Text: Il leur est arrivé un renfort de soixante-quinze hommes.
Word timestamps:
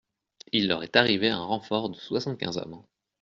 Il 0.51 0.67
leur 0.67 0.81
est 0.81 0.95
arrivé 0.95 1.29
un 1.29 1.45
renfort 1.45 1.89
de 1.91 1.95
soixante-quinze 1.99 2.57
hommes. 2.57 2.81